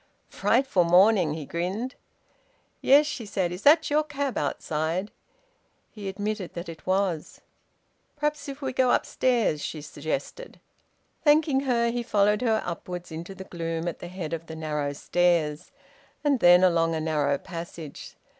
"Frightful 0.31 0.83
morning!" 0.85 1.35
he 1.35 1.45
grinned. 1.45 1.93
"Yes," 2.81 3.05
she 3.05 3.23
said. 3.23 3.51
"Is 3.51 3.61
that 3.61 3.91
your 3.91 4.03
cab 4.03 4.35
outside?" 4.35 5.11
He 5.91 6.09
admitted 6.09 6.55
that 6.55 6.67
it 6.67 6.87
was. 6.87 7.41
"Perhaps 8.15 8.49
if 8.49 8.63
we 8.63 8.73
go 8.73 8.89
upstairs," 8.91 9.61
she 9.61 9.79
suggested. 9.79 10.59
Thanking 11.23 11.59
her, 11.69 11.91
he 11.91 12.01
followed 12.01 12.41
her 12.41 12.63
upwards 12.65 13.11
into 13.11 13.35
the 13.35 13.43
gloom 13.43 13.87
at 13.87 13.99
the 13.99 14.07
head 14.07 14.33
of 14.33 14.47
the 14.47 14.55
narrow 14.55 14.91
stairs, 14.93 15.71
and 16.23 16.39
then 16.39 16.63
along 16.63 16.95
a 16.95 16.99
narrow 16.99 17.37
passage. 17.37 18.15